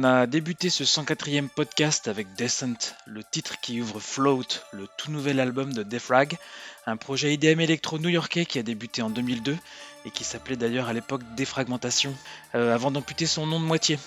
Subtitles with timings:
[0.00, 5.10] On a débuté ce 104e podcast avec Descent, le titre qui ouvre Float, le tout
[5.10, 6.38] nouvel album de Defrag,
[6.86, 9.58] un projet IDM électro new-yorkais qui a débuté en 2002
[10.06, 12.14] et qui s'appelait d'ailleurs à l'époque Défragmentation,
[12.54, 13.98] euh, avant d'amputer son nom de moitié.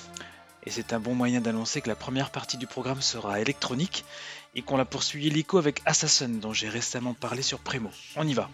[0.65, 4.03] Et c'est un bon moyen d'annoncer que la première partie du programme sera électronique
[4.55, 7.91] et qu'on la poursuit illico avec Assassin dont j'ai récemment parlé sur Primo.
[8.15, 8.49] On y va.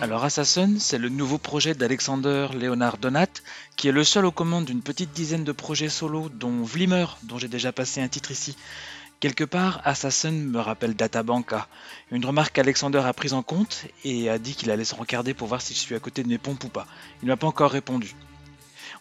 [0.00, 3.28] Alors Assassin, c'est le nouveau projet d'Alexander Leonard Donat,
[3.76, 7.38] qui est le seul aux commandes d'une petite dizaine de projets solo, dont Vlimmer, dont
[7.38, 8.56] j'ai déjà passé un titre ici.
[9.20, 11.68] Quelque part, Assassin me rappelle Databanka,
[12.10, 15.48] une remarque qu'Alexander a prise en compte et a dit qu'il allait se regarder pour
[15.48, 16.86] voir si je suis à côté de mes pompes ou pas.
[17.22, 18.14] Il ne m'a pas encore répondu.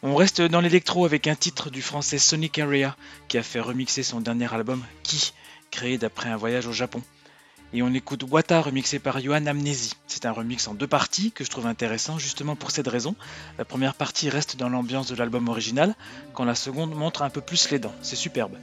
[0.02, 2.96] On reste dans l'électro avec un titre du français Sonic Area,
[3.28, 5.34] qui a fait remixer son dernier album, Qui,
[5.72, 7.02] créé d'après un voyage au Japon.
[7.76, 9.94] Et on écoute Wata remixé par Johan Amnésie.
[10.06, 13.16] C'est un remix en deux parties que je trouve intéressant justement pour cette raison.
[13.58, 15.96] La première partie reste dans l'ambiance de l'album original,
[16.34, 17.96] quand la seconde montre un peu plus les dents.
[18.04, 18.54] C'est superbe.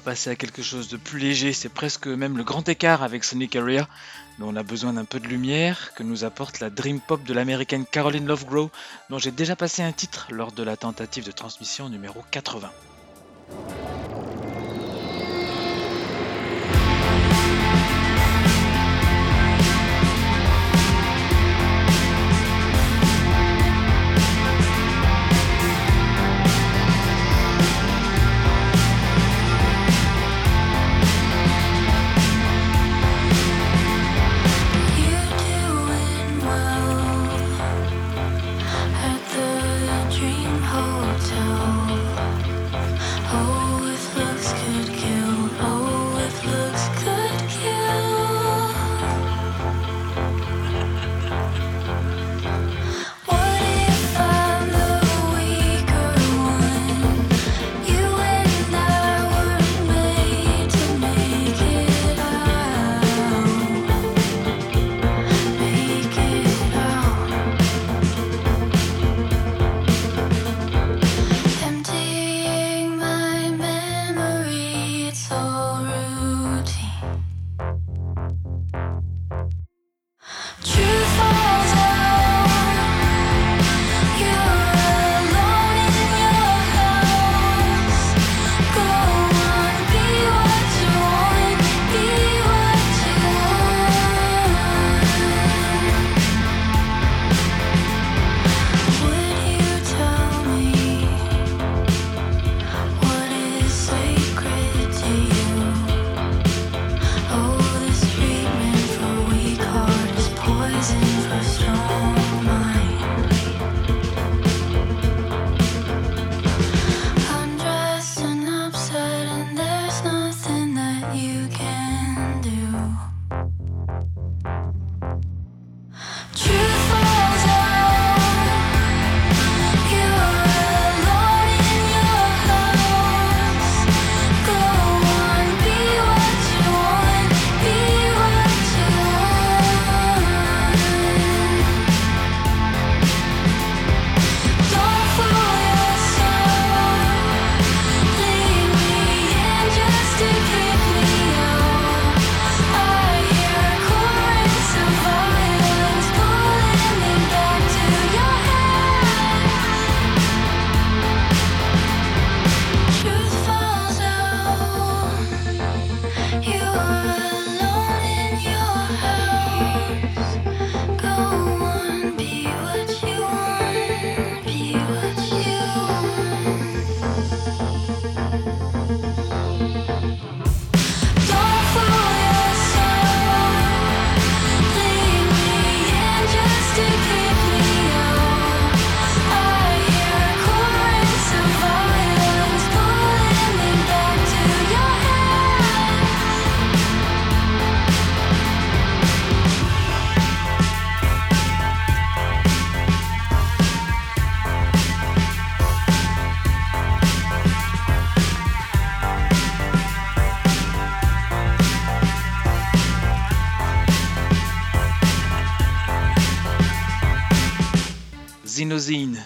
[0.00, 3.54] Passer à quelque chose de plus léger, c'est presque même le grand écart avec Sonic
[3.54, 3.88] Area,
[4.38, 7.32] dont on a besoin d'un peu de lumière, que nous apporte la dream pop de
[7.32, 8.70] l'américaine Caroline Lovegrow,
[9.10, 12.70] dont j'ai déjà passé un titre lors de la tentative de transmission numéro 80.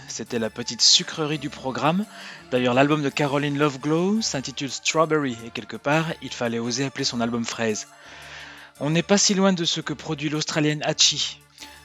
[0.08, 2.04] C'était la petite sucrerie du programme.
[2.50, 7.22] D'ailleurs, l'album de Caroline Loveglow s'intitule Strawberry et quelque part, il fallait oser appeler son
[7.22, 7.86] album fraise.
[8.78, 11.38] On n'est pas si loin de ce que produit l'Australienne Hachi.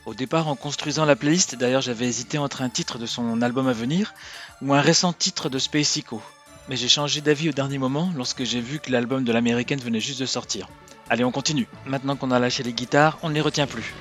[0.05, 3.67] Au départ, en construisant la playlist, d'ailleurs, j'avais hésité entre un titre de son album
[3.69, 4.13] à venir
[4.61, 6.21] ou un récent titre de Space Echo.
[6.67, 10.01] Mais j'ai changé d'avis au dernier moment lorsque j'ai vu que l'album de l'américaine venait
[10.01, 10.67] juste de sortir.
[11.09, 11.67] Allez, on continue.
[11.85, 13.93] Maintenant qu'on a lâché les guitares, on ne les retient plus.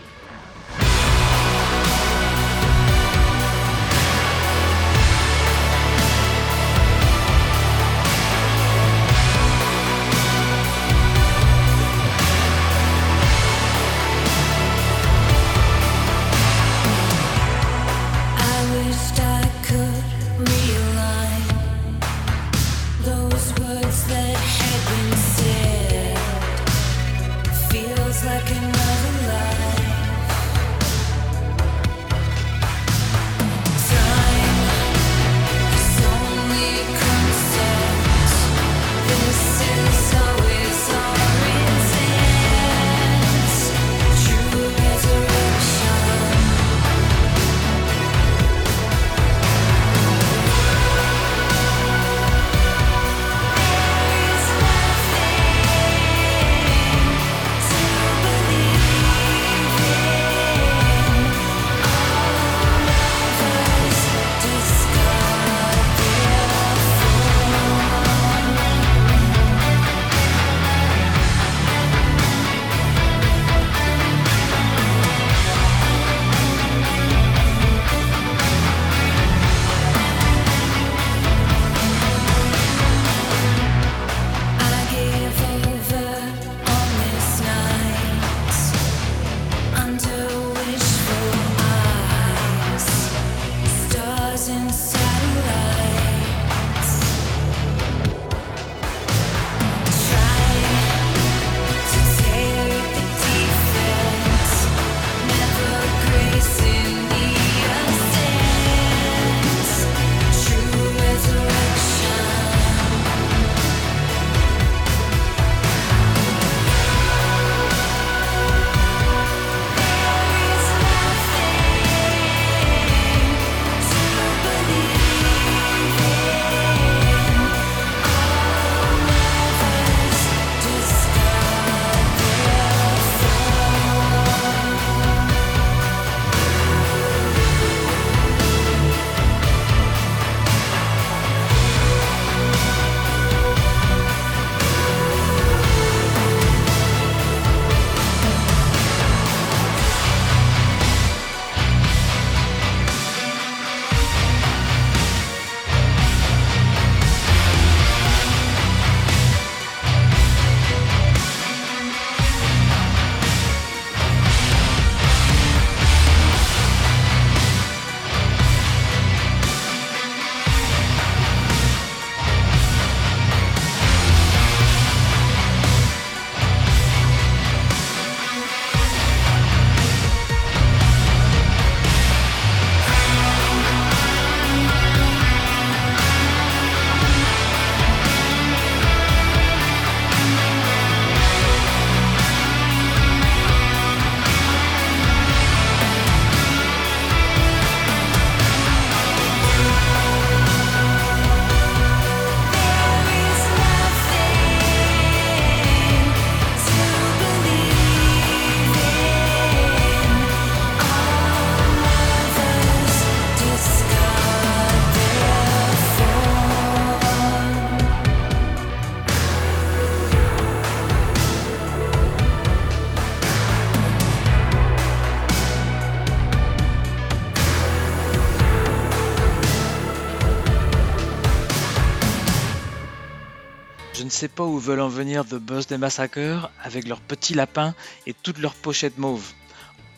[234.19, 237.73] Sais pas où veulent en venir The Birthday Massacre avec leurs petits lapins
[238.05, 239.33] et toutes leurs pochettes mauves.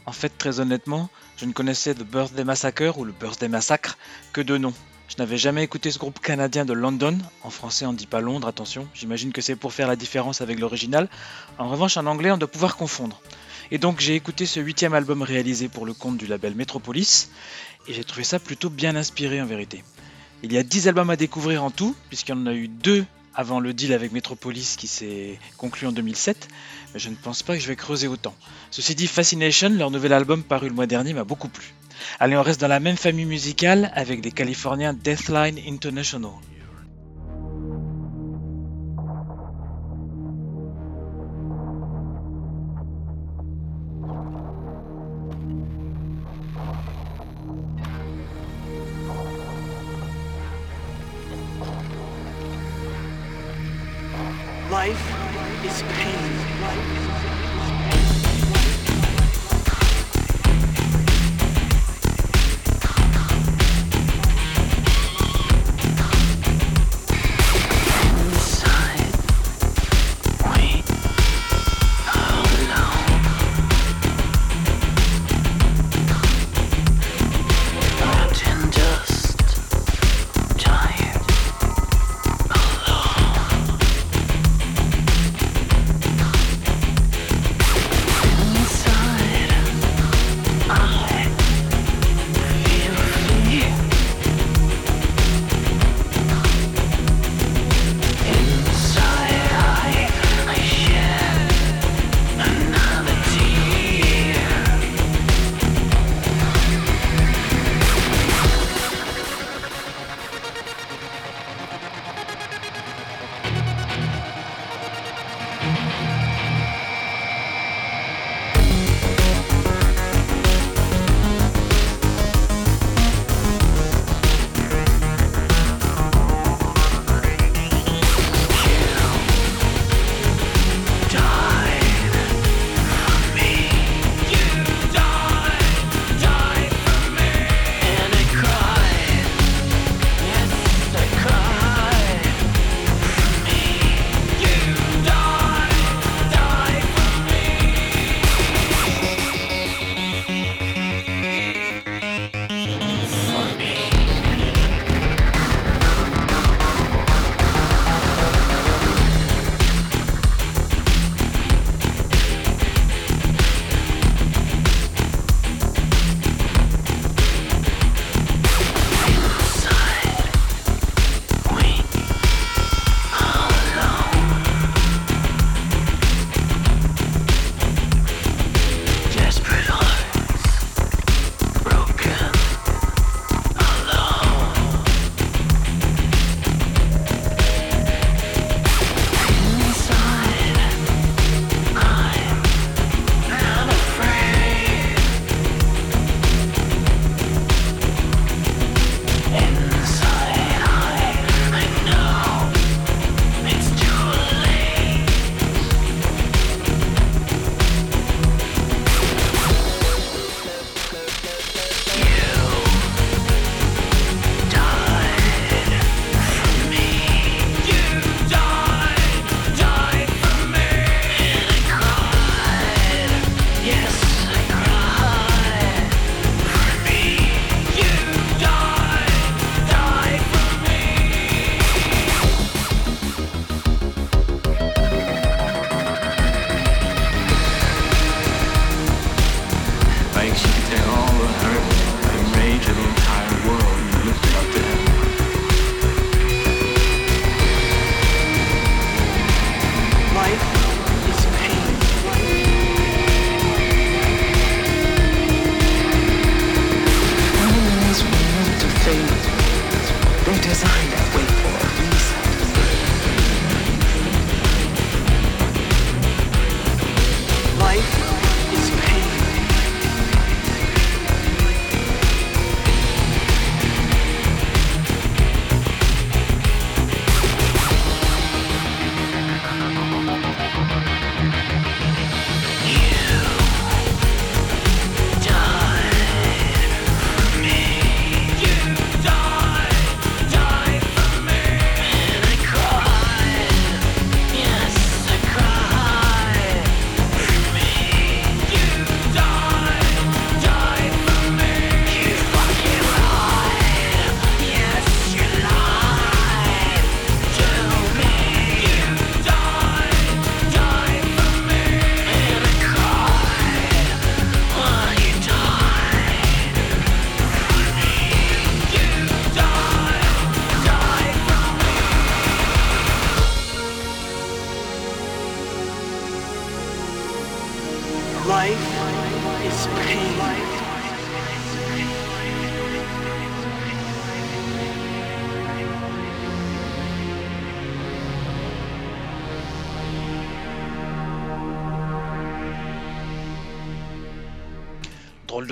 [0.04, 3.96] En fait, très honnêtement, je ne connaissais The Birthday Massacre ou le Birthday Massacre
[4.34, 4.74] que de nom.
[5.08, 8.46] Je n'avais jamais écouté ce groupe canadien de London, en français on dit pas Londres,
[8.46, 11.08] attention, j'imagine que c'est pour faire la différence avec l'original.
[11.56, 13.22] En revanche, en anglais, on doit pouvoir confondre.
[13.70, 17.30] Et donc j'ai écouté ce huitième album réalisé pour le compte du label Metropolis,
[17.88, 19.82] et j'ai trouvé ça plutôt bien inspiré en vérité.
[20.42, 23.06] Il y a 10 albums à découvrir en tout, puisqu'il y en a eu deux
[23.34, 26.48] avant le deal avec Metropolis qui s'est conclu en 2007,
[26.92, 28.34] mais je ne pense pas que je vais creuser autant.
[28.70, 31.74] Ceci dit, Fascination, leur nouvel album paru le mois dernier, m'a beaucoup plu.
[32.18, 36.32] Allez, on reste dans la même famille musicale avec les Californiens Deathline International.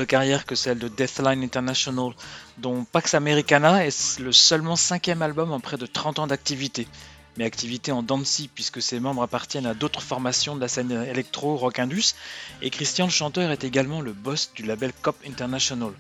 [0.08, 2.12] Carrière que celle de Deathline International,
[2.56, 6.88] dont Pax Americana est le seulement cinquième album en près de 30 ans d'activité.
[7.36, 11.56] Mais activité en Dancy, puisque ses membres appartiennent à d'autres formations de la scène électro
[11.56, 12.16] rock indus,
[12.62, 15.92] et Christian le chanteur est également le boss du label Cop International.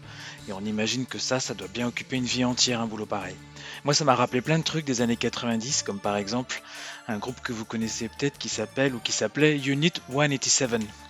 [0.48, 3.36] Et on imagine que ça, ça doit bien occuper une vie entière, un boulot pareil.
[3.84, 6.60] Moi, ça m'a rappelé plein de trucs des années 90, comme par exemple
[7.06, 11.07] un groupe que vous connaissez peut-être qui s'appelle ou qui s'appelait Unit 187.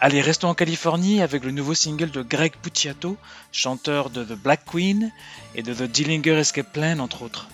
[0.00, 3.16] Allez, restons en Californie avec le nouveau single de Greg Puciato,
[3.52, 5.12] chanteur de The Black Queen
[5.54, 7.48] et de The Dillinger Escape Plan entre autres.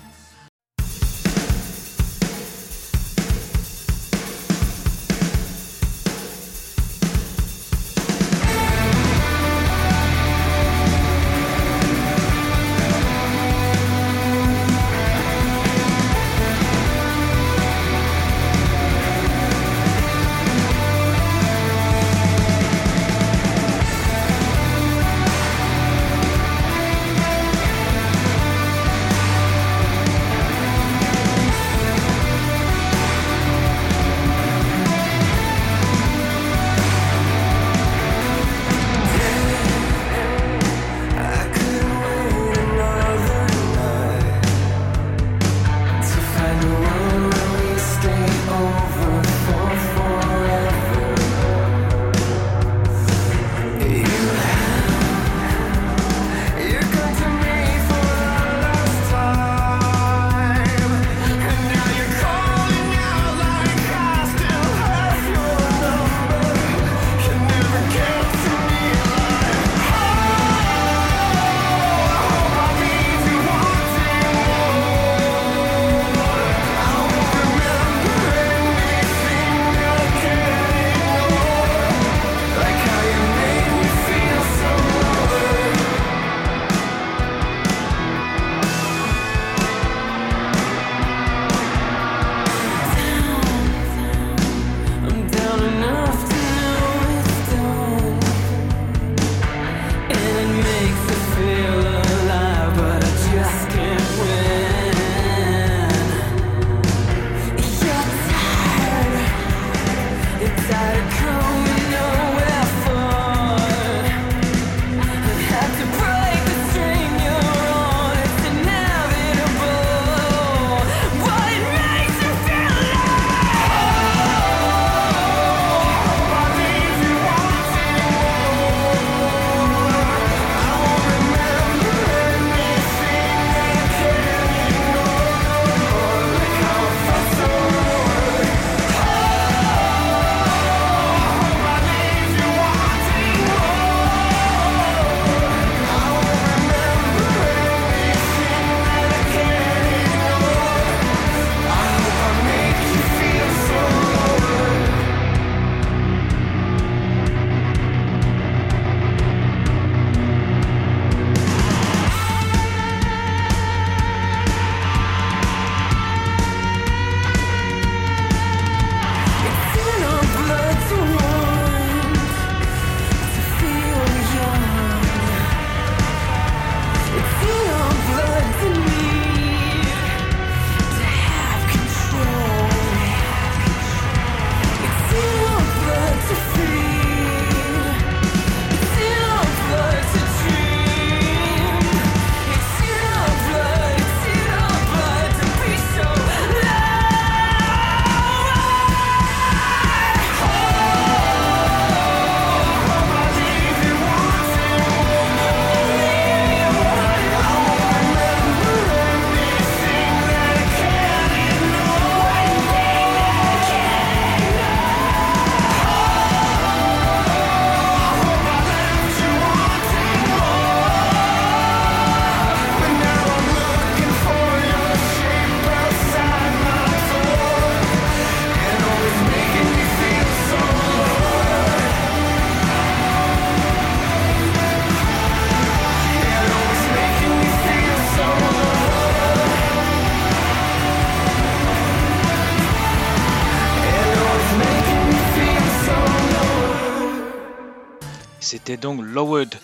[248.80, 249.54] Donc Lowered,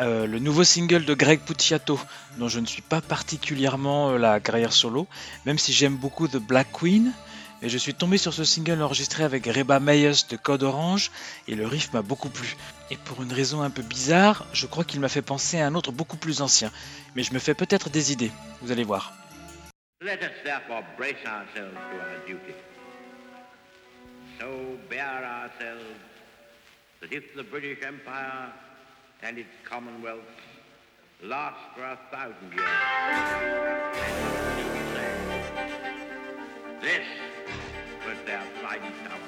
[0.00, 1.98] euh, le nouveau single de Greg Puciato,
[2.36, 5.08] dont je ne suis pas particulièrement euh, la carrière solo,
[5.46, 7.12] même si j'aime beaucoup The Black Queen.
[7.60, 11.10] Et je suis tombé sur ce single enregistré avec Reba Meyers de Code Orange,
[11.48, 12.56] et le riff m'a beaucoup plu.
[12.92, 15.74] Et pour une raison un peu bizarre, je crois qu'il m'a fait penser à un
[15.74, 16.70] autre beaucoup plus ancien.
[17.16, 18.30] Mais je me fais peut-être des idées,
[18.62, 19.12] vous allez voir.
[27.00, 28.52] That if the British Empire
[29.22, 30.20] and its Commonwealth
[31.22, 32.68] last for a thousand years,
[36.80, 37.06] this
[38.06, 39.27] was their finest hour.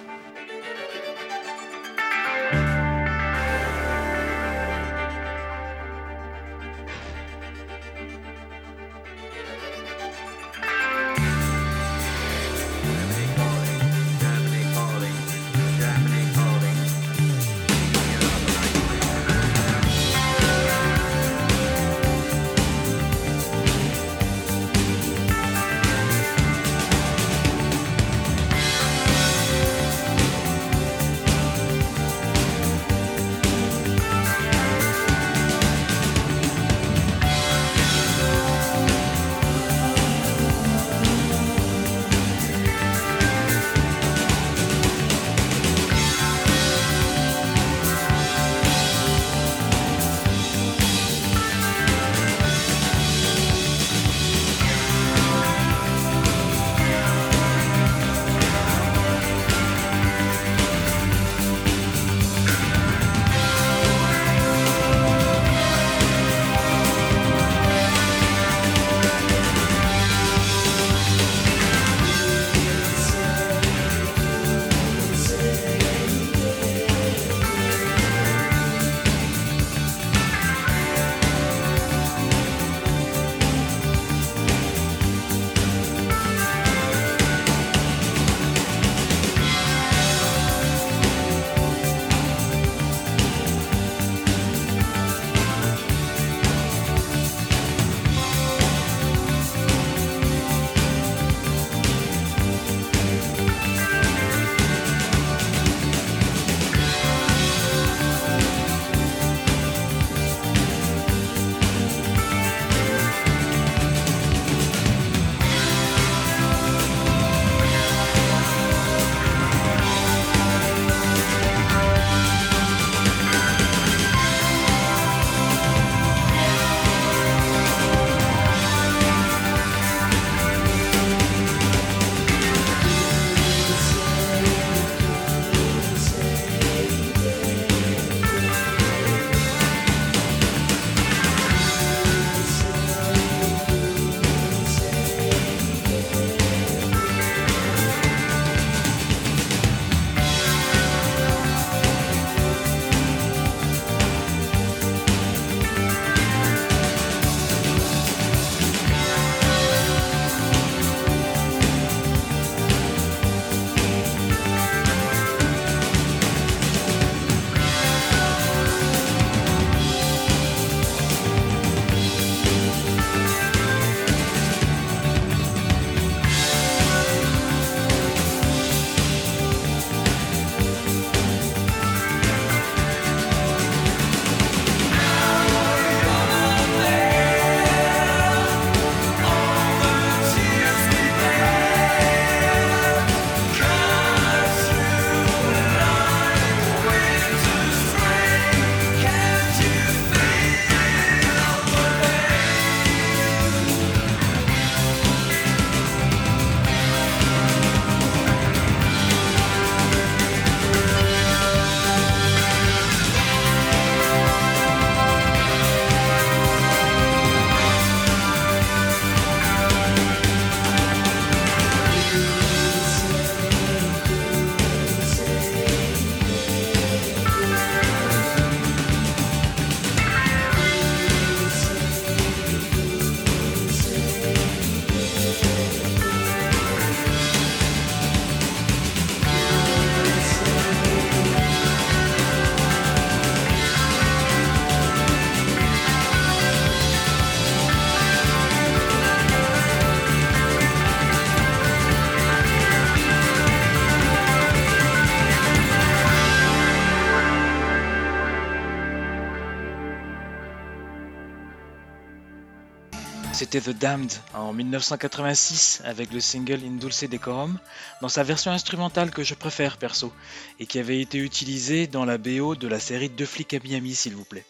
[263.52, 267.58] C'était The Damned en 1986 avec le single In Dulce Decorum,
[268.00, 270.12] dans sa version instrumentale que je préfère perso,
[270.60, 273.96] et qui avait été utilisée dans la BO de la série Deux flics à Miami
[273.96, 274.44] s'il vous plaît.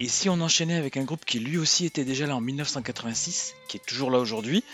[0.00, 3.54] Et si on enchaînait avec un groupe qui lui aussi était déjà là en 1986,
[3.68, 4.64] qui est toujours là aujourd'hui,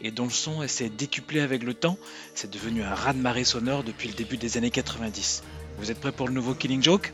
[0.00, 1.98] et dont le son s'est décuplé avec le temps,
[2.34, 5.42] c'est devenu un raz-de-marée sonore depuis le début des années 90.
[5.76, 7.12] Vous êtes prêts pour le nouveau Killing Joke?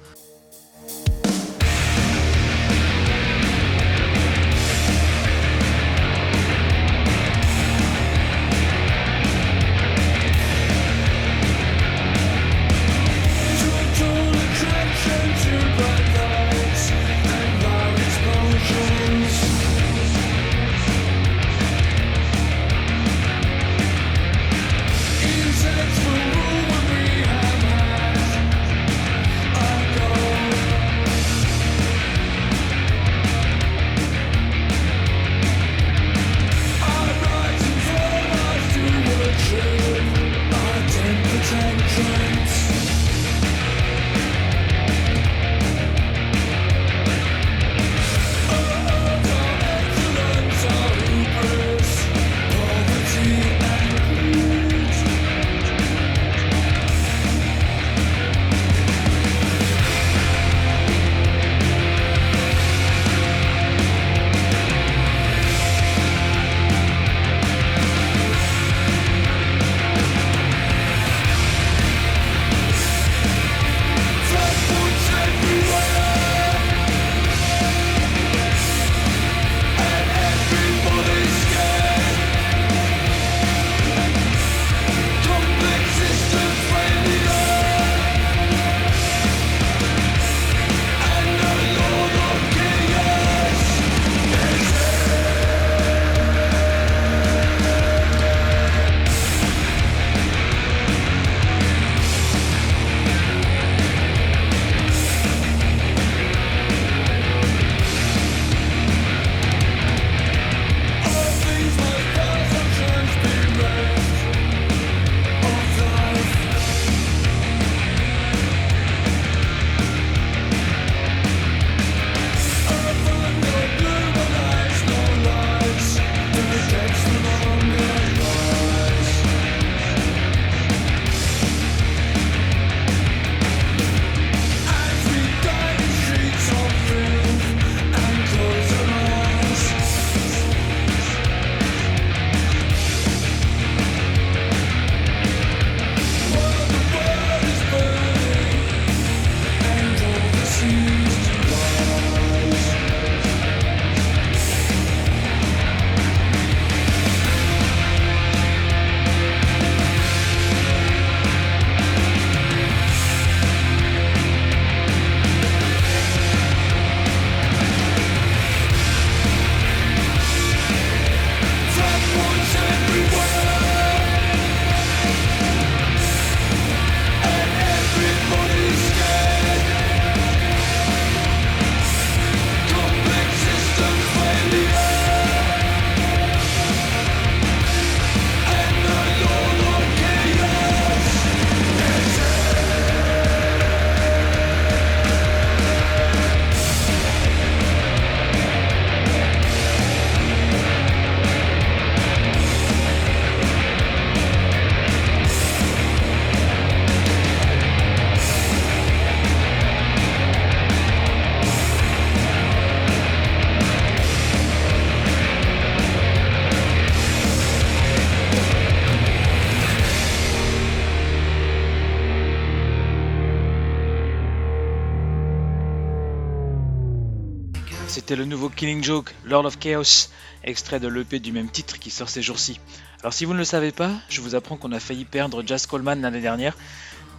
[228.60, 230.10] Killing Joke, Lord of Chaos,
[230.44, 232.60] extrait de l'EP du même titre qui sort ces jours-ci.
[233.00, 235.64] Alors si vous ne le savez pas, je vous apprends qu'on a failli perdre Jazz
[235.64, 236.58] Coleman l'année dernière.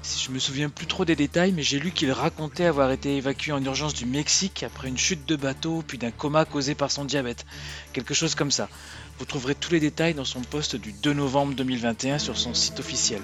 [0.04, 3.54] Je me souviens plus trop des détails, mais j'ai lu qu'il racontait avoir été évacué
[3.54, 7.06] en urgence du Mexique après une chute de bateau, puis d'un coma causé par son
[7.06, 7.44] diabète.
[7.92, 8.70] Quelque chose comme ça.
[9.18, 12.80] Vous trouverez tous les détails dans son post du 2 novembre 2021 sur son site
[12.80, 13.24] officiel.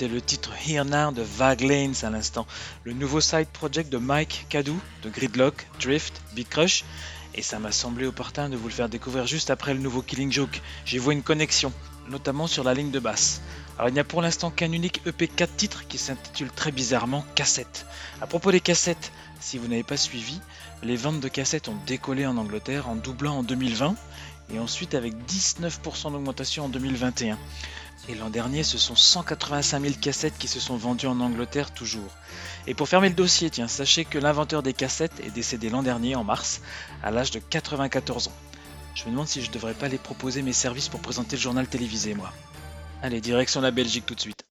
[0.00, 2.46] C'était le titre Here Now de Vague Lanes à l'instant,
[2.84, 6.84] le nouveau side project de Mike Cadou de Gridlock, Drift, Beat Crush.
[7.34, 10.32] Et ça m'a semblé opportun de vous le faire découvrir juste après le nouveau Killing
[10.32, 10.62] Joke.
[10.86, 11.70] J'y vois une connexion,
[12.08, 13.42] notamment sur la ligne de basse.
[13.76, 17.26] Alors il n'y a pour l'instant qu'un unique EP 4 titres qui s'intitule très bizarrement
[17.34, 17.84] Cassette.
[18.22, 20.40] À propos des cassettes, si vous n'avez pas suivi,
[20.82, 23.96] les ventes de cassettes ont décollé en Angleterre en doublant en 2020
[24.54, 27.38] et ensuite avec 19% d'augmentation en 2021.
[28.08, 32.16] Et l'an dernier, ce sont 185 000 cassettes qui se sont vendues en Angleterre toujours.
[32.66, 36.16] Et pour fermer le dossier, tiens, sachez que l'inventeur des cassettes est décédé l'an dernier,
[36.16, 36.62] en mars,
[37.02, 38.32] à l'âge de 94 ans.
[38.94, 41.66] Je me demande si je devrais pas les proposer mes services pour présenter le journal
[41.66, 42.32] télévisé, moi.
[43.02, 44.42] Allez, direction la Belgique tout de suite.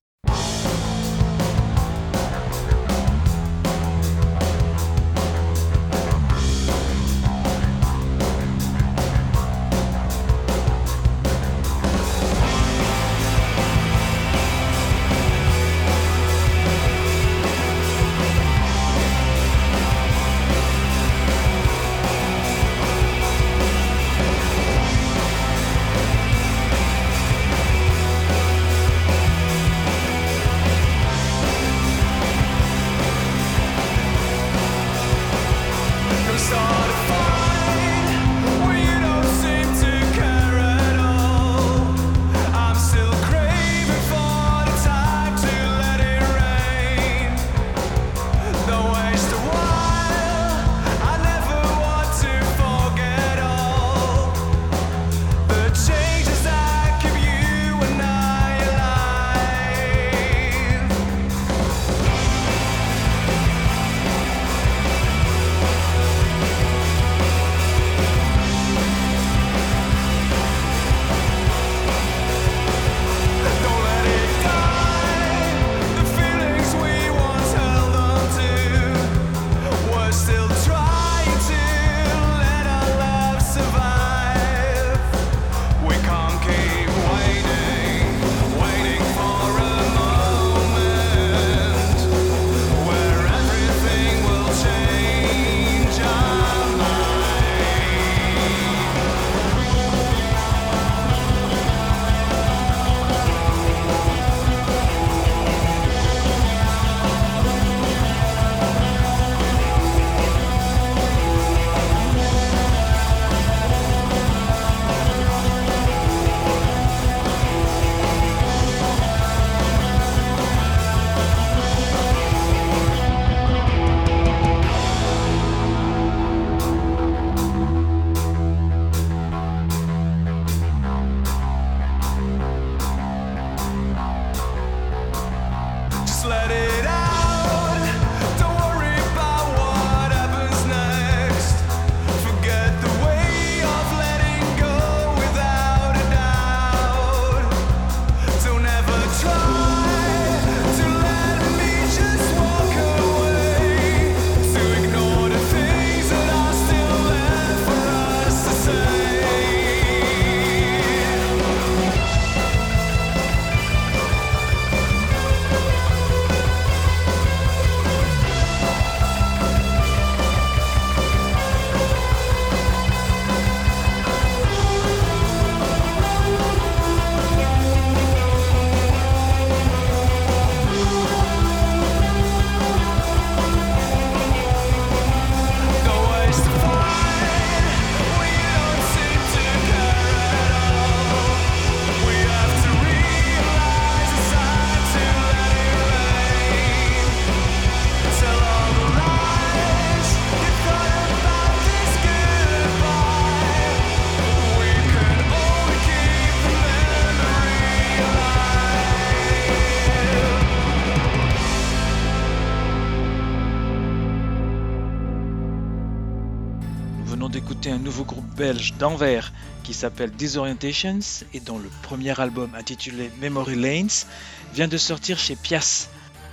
[218.40, 219.34] Belge d'Anvers
[219.64, 221.00] qui s'appelle Disorientations
[221.34, 224.06] et dont le premier album intitulé Memory Lanes
[224.54, 225.90] vient de sortir chez Pias.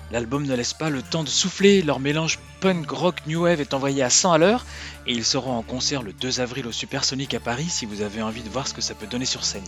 [0.09, 3.73] L'album ne laisse pas le temps de souffler, leur mélange punk rock new wave est
[3.73, 4.65] envoyé à 100 à l'heure
[5.05, 8.21] et ils seront en concert le 2 avril au Supersonic à Paris si vous avez
[8.21, 9.67] envie de voir ce que ça peut donner sur scène.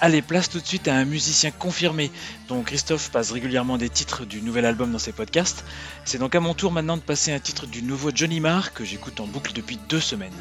[0.00, 2.10] Allez, place tout de suite à un musicien confirmé
[2.48, 5.64] dont Christophe passe régulièrement des titres du nouvel album dans ses podcasts.
[6.04, 8.84] C'est donc à mon tour maintenant de passer un titre du nouveau Johnny Marr que
[8.84, 10.32] j'écoute en boucle depuis deux semaines.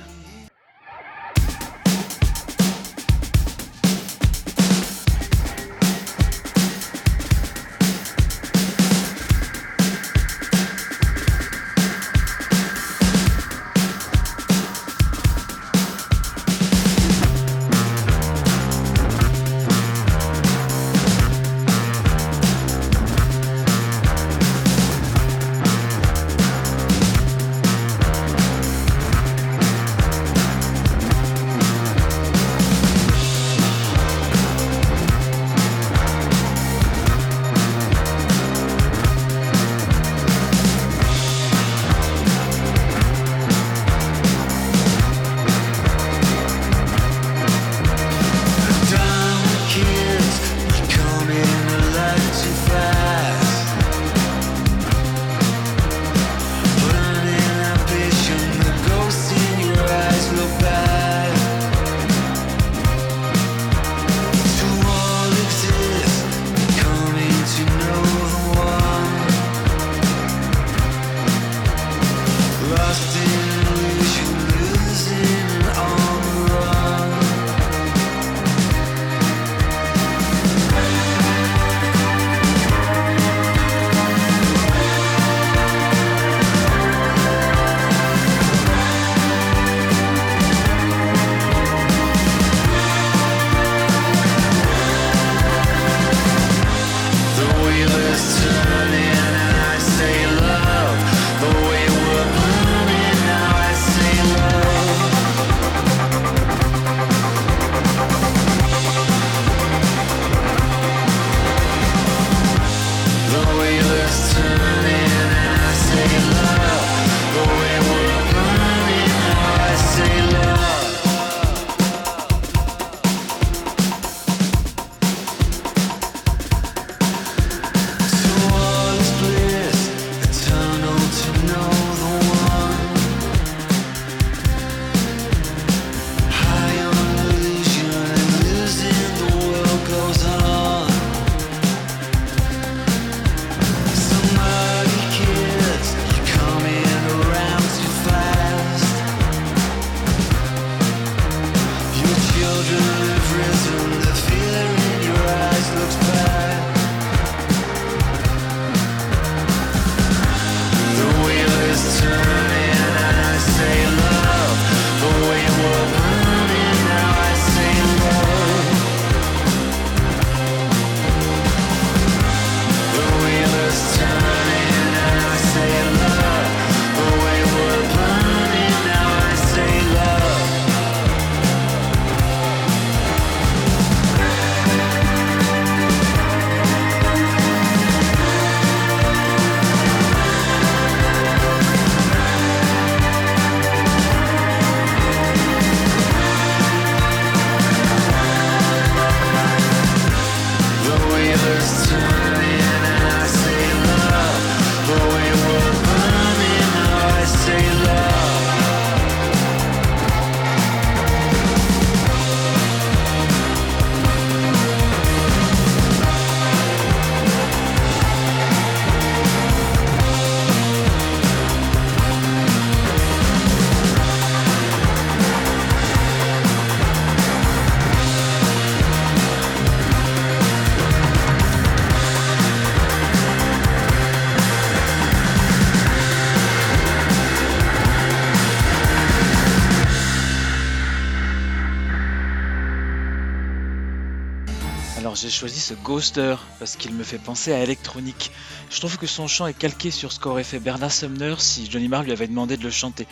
[245.70, 248.32] Ce Ghoster parce qu'il me fait penser à électronique.
[248.72, 251.88] Je trouve que son chant est calqué sur ce qu'aurait fait Bernard Sumner si Johnny
[251.88, 253.06] Marr lui avait demandé de le chanter.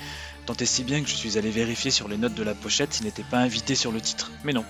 [0.48, 2.96] Tant et si bien que je suis allé vérifier sur les notes de la pochette
[2.96, 4.32] s'il n'était pas invité sur le titre.
[4.44, 4.66] Mais non.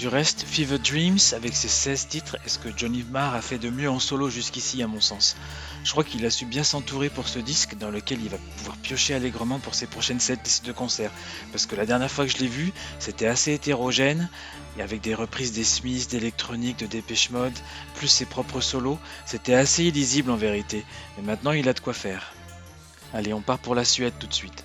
[0.00, 3.58] Du reste, Fever Dreams, avec ses 16 titres, est ce que Johnny Marr a fait
[3.58, 5.36] de mieux en solo jusqu'ici à mon sens.
[5.84, 8.78] Je crois qu'il a su bien s'entourer pour ce disque dans lequel il va pouvoir
[8.78, 11.10] piocher allègrement pour ses prochaines sets de concert.
[11.52, 14.30] Parce que la dernière fois que je l'ai vu, c'était assez hétérogène,
[14.78, 17.58] et avec des reprises des Smiths, d'électronique, de Dépêche Mode,
[17.96, 20.82] plus ses propres solos, c'était assez illisible en vérité.
[21.18, 22.32] Mais maintenant il a de quoi faire.
[23.12, 24.64] Allez, on part pour la Suède tout de suite.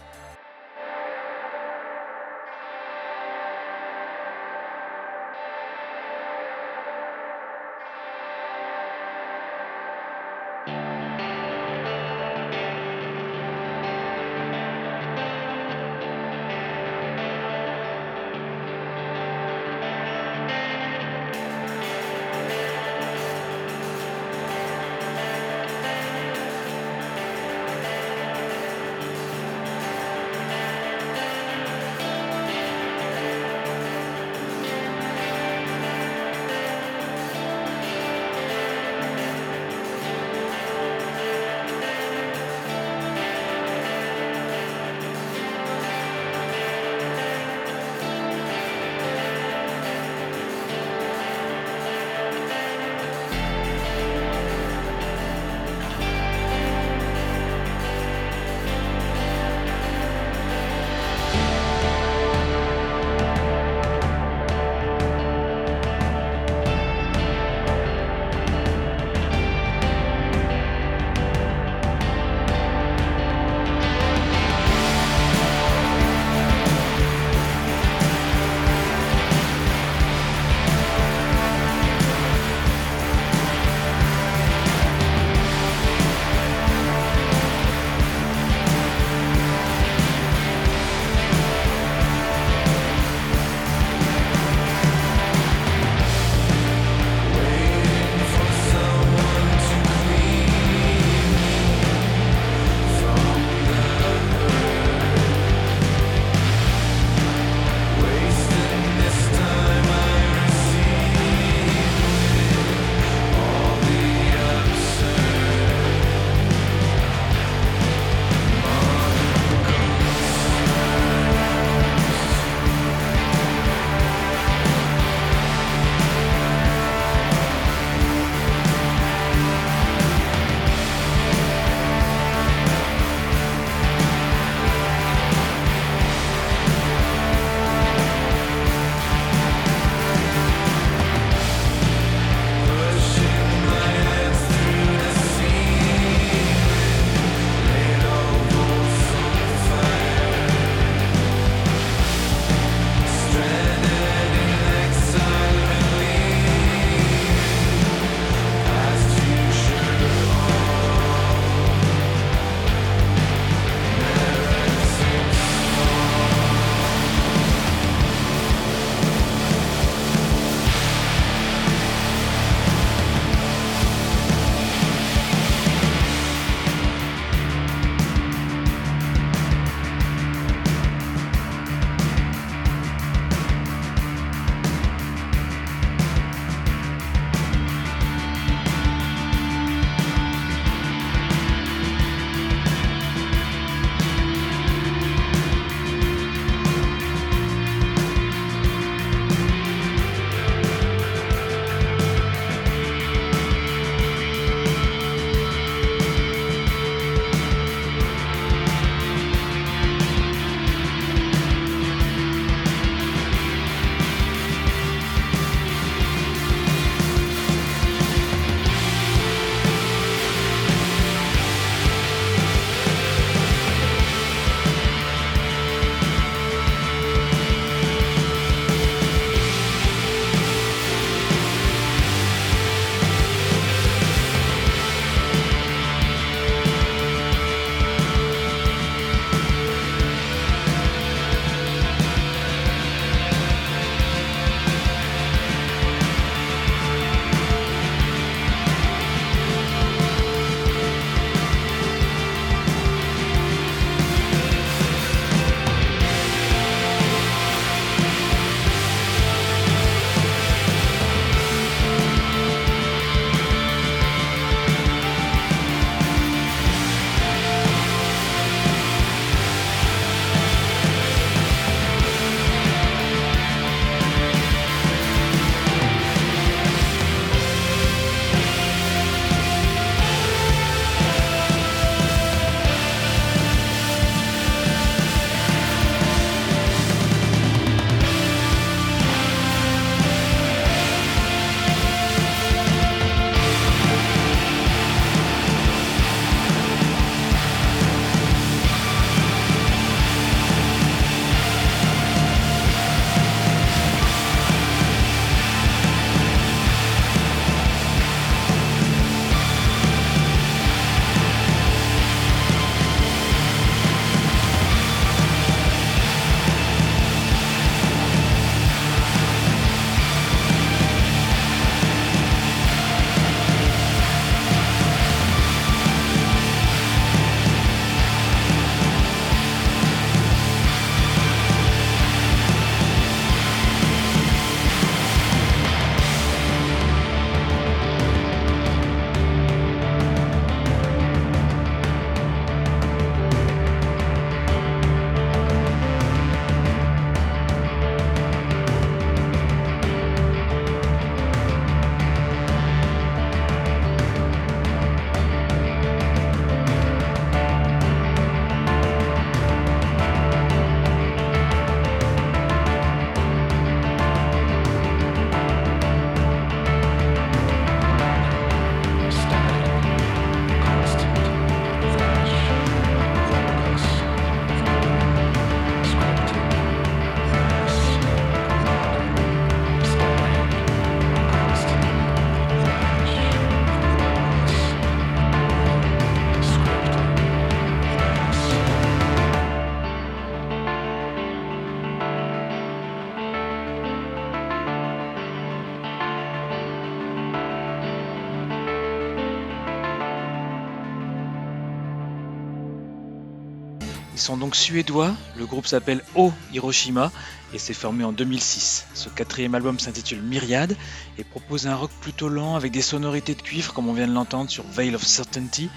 [404.26, 407.12] Sont donc suédois, le groupe s'appelle O Hiroshima
[407.54, 408.88] et s'est formé en 2006.
[408.96, 410.76] Ce quatrième album s'intitule Myriad
[411.20, 414.14] et propose un rock plutôt lent avec des sonorités de cuivre comme on vient de
[414.14, 415.70] l'entendre sur Veil of Certainty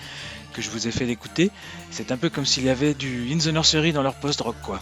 [0.54, 1.50] que je vous ai fait d'écouter.
[1.90, 4.80] C'est un peu comme s'il y avait du In the Nursery dans leur post-rock quoi.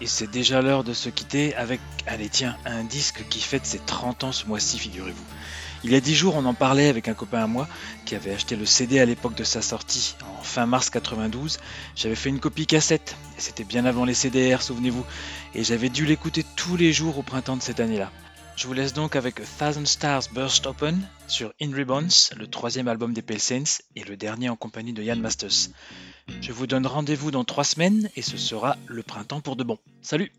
[0.00, 3.80] Et c'est déjà l'heure de se quitter avec, allez tiens, un disque qui fête ses
[3.80, 5.24] 30 ans ce mois-ci, figurez-vous.
[5.84, 7.68] Il y a 10 jours, on en parlait avec un copain à moi
[8.06, 11.58] qui avait acheté le CD à l'époque de sa sortie, en fin mars 92.
[11.94, 15.04] J'avais fait une copie cassette, et c'était bien avant les CDR, souvenez-vous,
[15.54, 18.10] et j'avais dû l'écouter tous les jours au printemps de cette année-là.
[18.56, 22.88] Je vous laisse donc avec A Thousand Stars Burst Open sur In Ribbons, le troisième
[22.88, 25.68] album des Pale Saints et le dernier en compagnie de Ian Masters.
[26.40, 29.78] Je vous donne rendez-vous dans trois semaines et ce sera le printemps pour de bon.
[30.00, 30.32] Salut